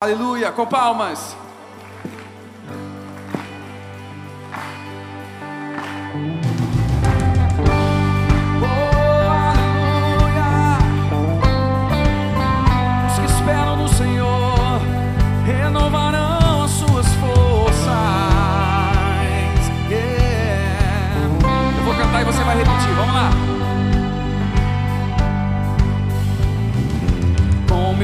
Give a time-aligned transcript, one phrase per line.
[0.00, 1.36] Aleluia, com palmas.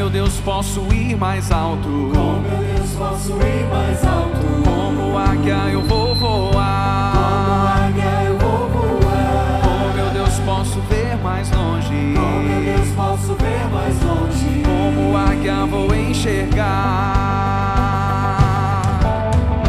[0.05, 1.89] Meu Deus posso ir mais alto.
[1.89, 4.47] Com meu Deus posso ir mais alto.
[4.63, 7.87] Como águia eu vou Como voar.
[7.87, 9.63] águia eu vou voar.
[9.63, 12.15] Com meu Deus posso ver mais longe.
[12.15, 14.63] Com meu Deus posso ver mais longe.
[14.63, 16.61] Como águia vou enxergar.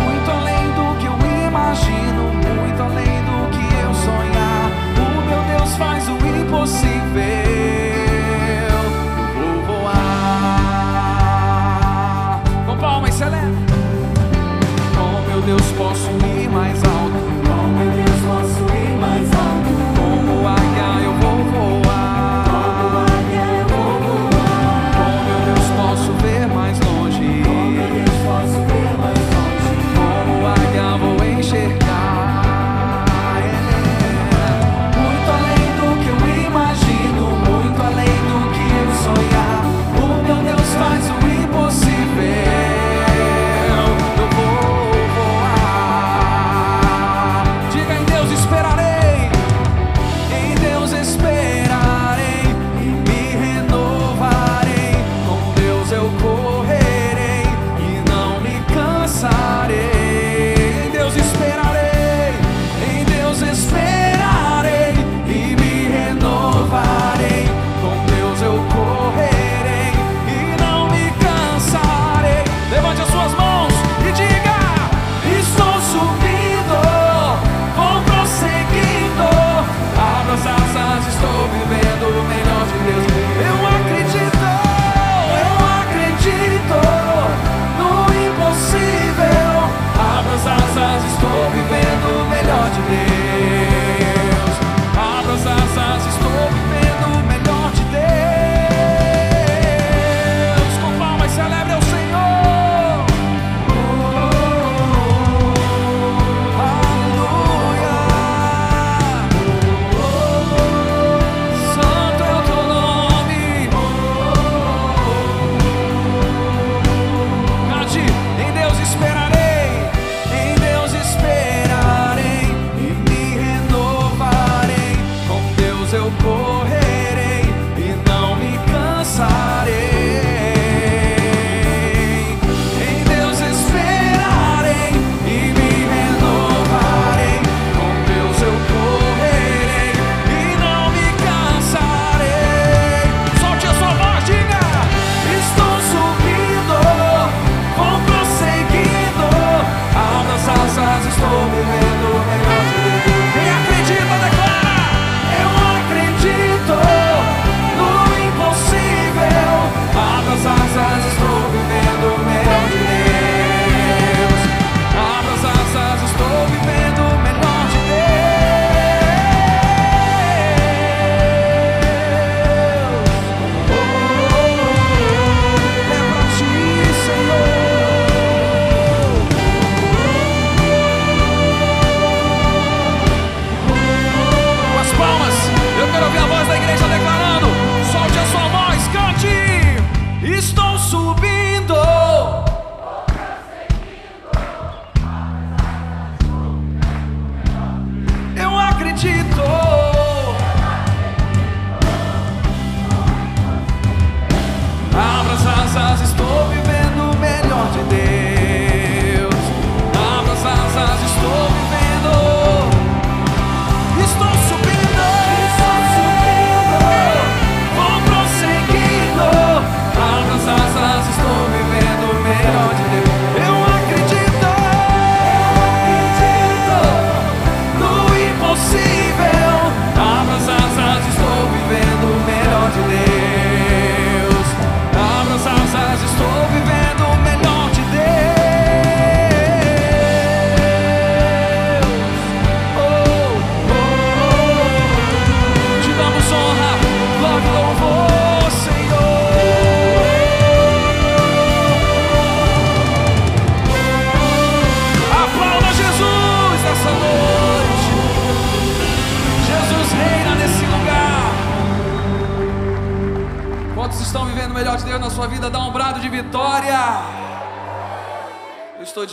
[0.04, 1.16] Muito além do que eu
[1.48, 4.70] imagino, muito além do que eu sonhar.
[4.98, 7.75] O meu Deus faz o impossível.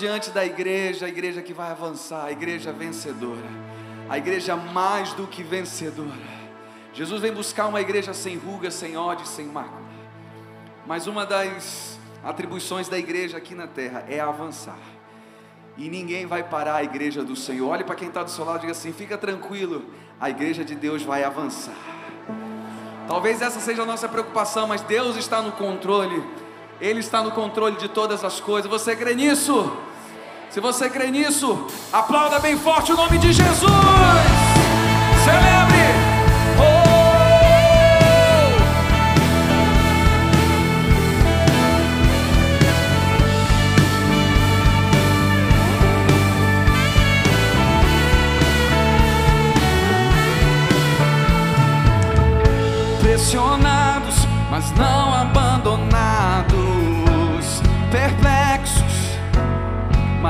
[0.02, 3.49] Diante da igreja, a igreja que vai avançar, a igreja vencedora,
[4.08, 6.10] a igreja mais do que vencedora.
[6.93, 9.81] Jesus vem buscar uma igreja sem ruga, sem ódio, sem mácula.
[10.84, 14.76] Mas uma das atribuições da igreja aqui na terra é avançar.
[15.78, 17.70] E ninguém vai parar a igreja do Senhor.
[17.70, 19.84] Olhe para quem está do seu lado e diga assim: fica tranquilo,
[20.20, 21.76] a igreja de Deus vai avançar.
[23.06, 26.20] Talvez essa seja a nossa preocupação, mas Deus está no controle.
[26.81, 28.69] Ele está no controle de todas as coisas.
[28.69, 29.92] Você crê nisso?
[30.52, 33.70] Se você crê nisso, aplauda bem forte o nome de Jesus.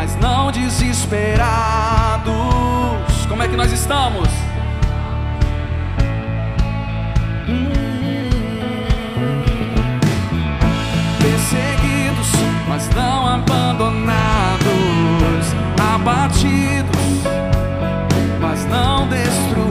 [0.03, 2.27] Mas não desesperados.
[3.29, 4.29] Como é que nós estamos?
[11.21, 12.33] Perseguidos,
[12.69, 14.67] mas não abandonados.
[15.95, 17.23] Abatidos,
[18.41, 19.63] mas não destruídos.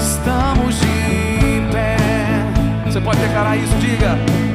[0.00, 1.96] Estamos de pé.
[2.86, 3.76] Você pode declarar isso?
[3.76, 4.47] Diga.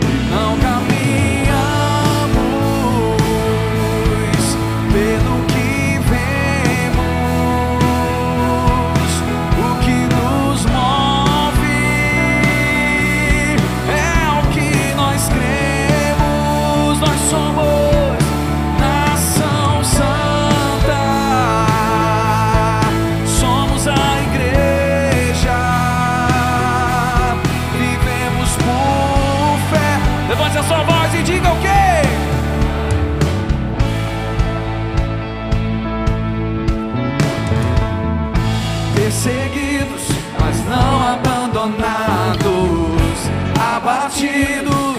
[44.43, 44.97] Abatidos,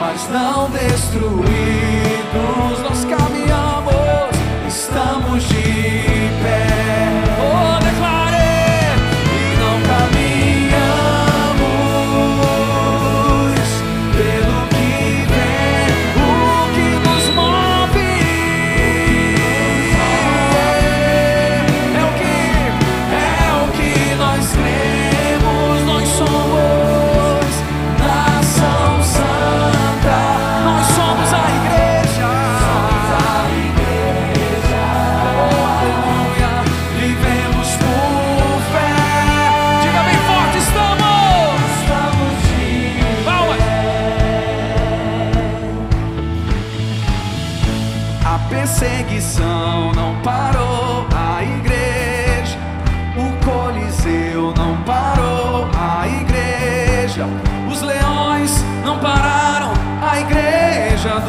[0.00, 1.48] mas não destruídos.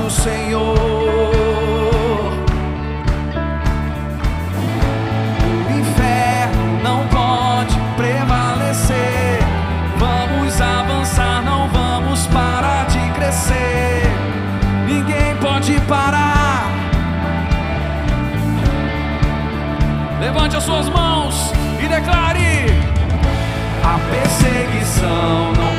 [0.09, 0.75] Do Senhor.
[5.67, 9.39] O inferno não pode prevalecer.
[9.97, 14.01] Vamos avançar, não vamos parar de crescer.
[14.87, 16.67] Ninguém pode parar.
[20.19, 22.65] Levante as suas mãos e declare:
[23.83, 25.78] A perseguição não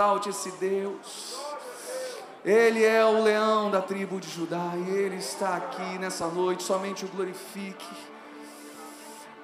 [0.00, 1.36] exalte esse Deus.
[2.42, 7.04] Ele é o leão da tribo de Judá e ele está aqui nessa noite, somente
[7.04, 7.86] o glorifique.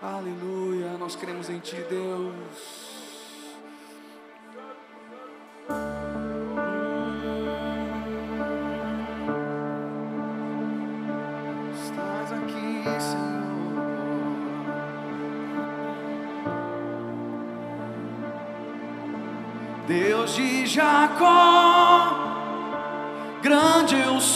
[0.01, 2.96] Aleluia, nós cremos em Ti, Deus.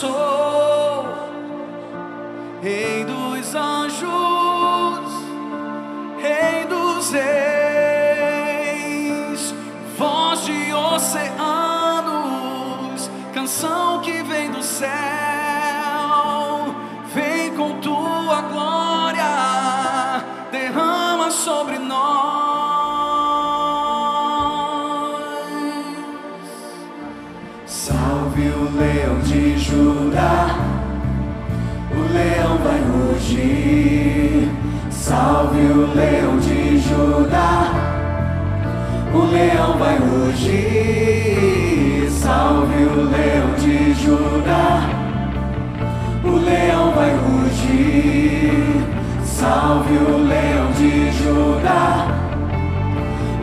[0.00, 0.29] soy.
[39.61, 41.50] Leão vai rugir.
[42.11, 44.88] Salve o leão de Judá,
[46.25, 48.85] o leão vai rugir.
[49.23, 52.07] Salve o leão de Judá,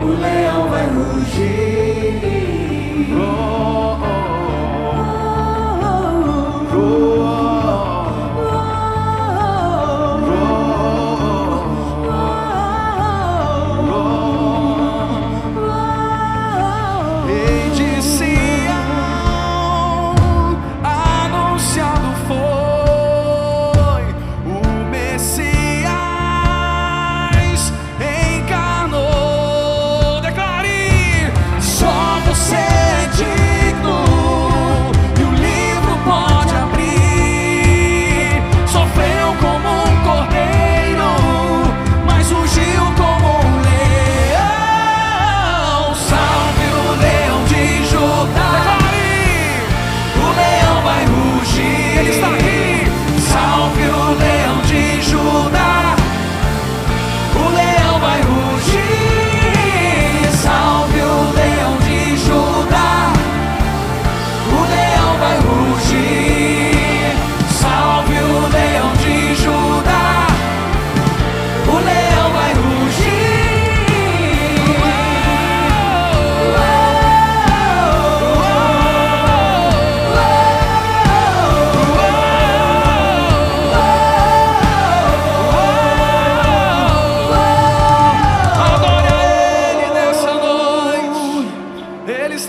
[0.02, 1.78] o leão vai rugir.
[2.18, 3.67] Rei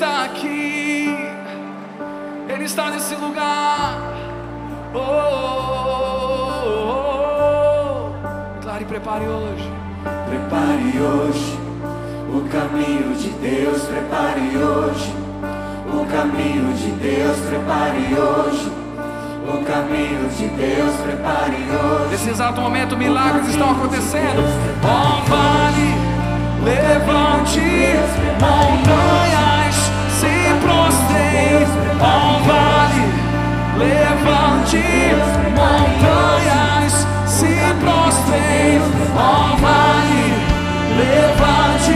[0.10, 1.16] está aqui.
[2.50, 3.98] Ele está nesse lugar.
[4.94, 5.84] Oh, oh,
[6.66, 6.90] oh,
[7.46, 8.56] oh.
[8.56, 9.72] Declare e prepare hoje.
[10.28, 11.60] Prepare hoje
[12.34, 15.14] o caminho de Deus, prepare hoje
[15.92, 18.72] o caminho de Deus, prepare hoje
[19.48, 22.12] o caminho de Deus, prepare hoje.
[22.12, 24.44] Nesse exato momento, milagres estão acontecendo.
[24.84, 25.96] Ó vale,
[26.64, 27.60] levante,
[28.40, 29.49] montanhas
[30.60, 31.68] se prostrem.
[32.02, 33.04] Ó vale,
[33.78, 34.84] levante,
[35.56, 36.94] montanhas
[37.26, 38.82] se prostrem.
[39.16, 40.24] Ó vale,
[40.98, 41.89] levante,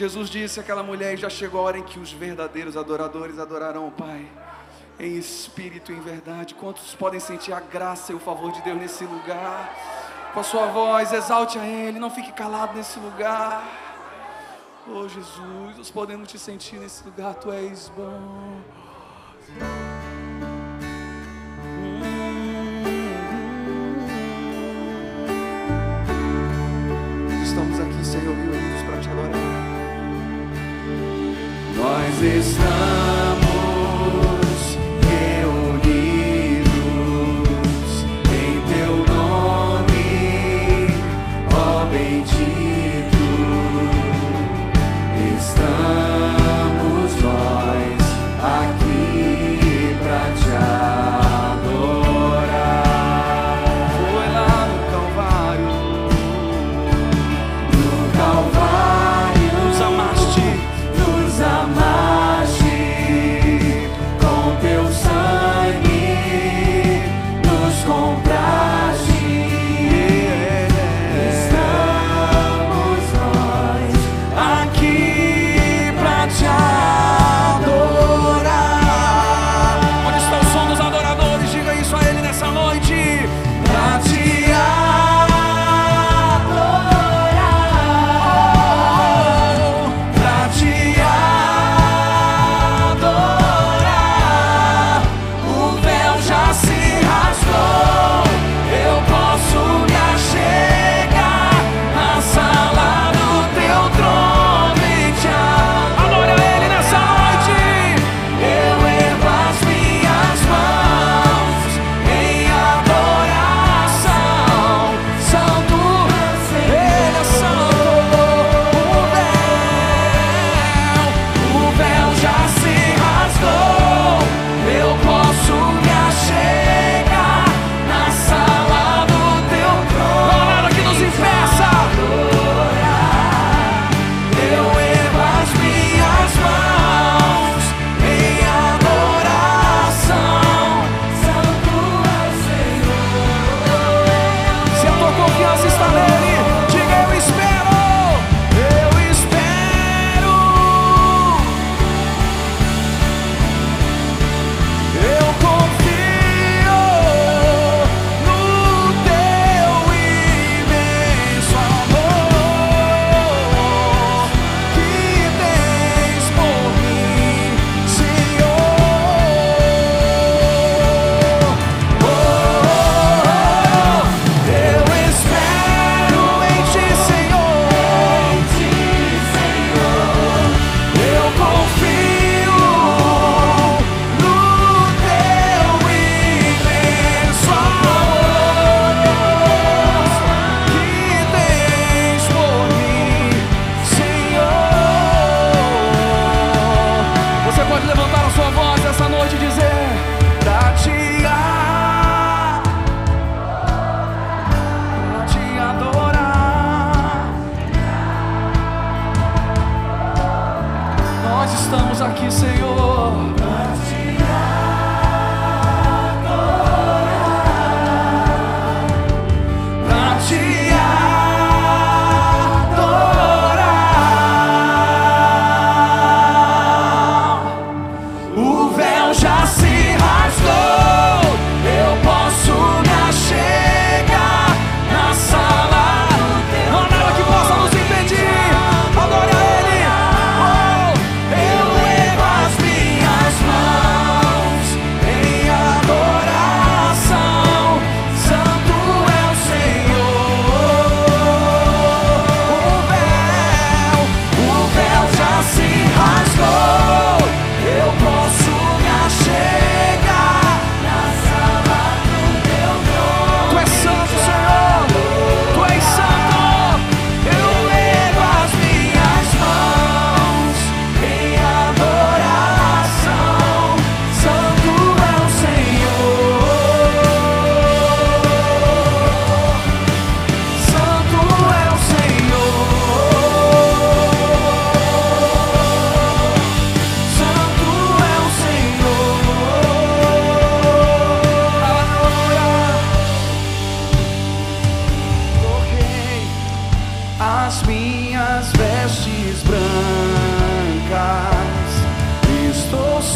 [0.00, 3.92] Jesus disse àquela mulher: Já chegou a hora em que os verdadeiros adoradores adorarão o
[3.92, 4.26] Pai
[4.98, 6.54] em espírito e em verdade.
[6.54, 9.76] Quantos podem sentir a graça e o favor de Deus nesse lugar?
[10.32, 13.62] Com a sua voz, exalte a Ele, não fique calado nesse lugar.
[14.88, 18.62] Oh Jesus, nós podemos te sentir nesse lugar, Tu és bom.
[32.22, 32.79] está.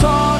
[0.04, 0.33] sol.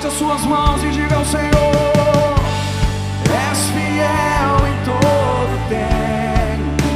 [0.00, 2.34] Levante as suas mãos e diga ao Senhor:
[3.26, 6.88] És fiel em todo tempo.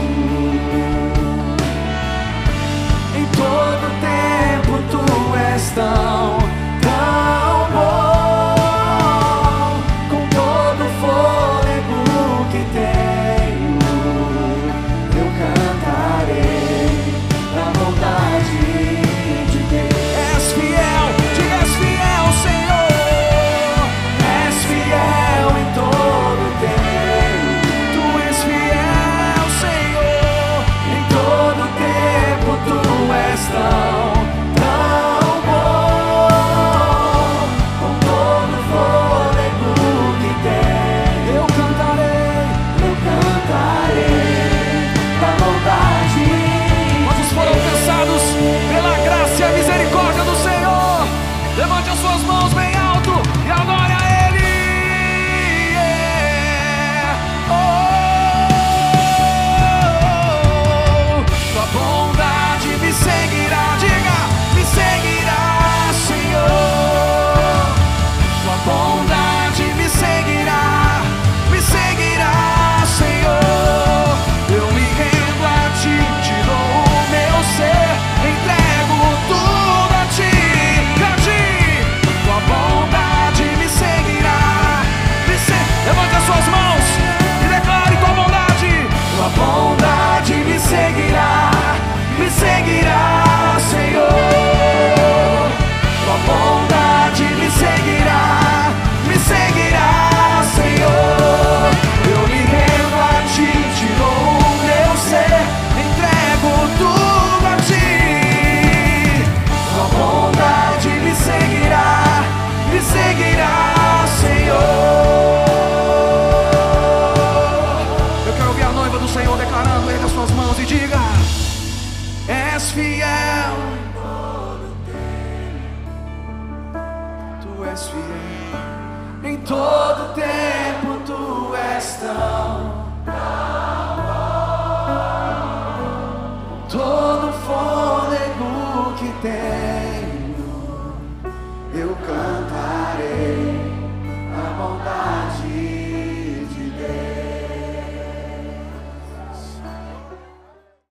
[3.14, 5.04] Em todo tempo tu
[5.36, 6.33] és tão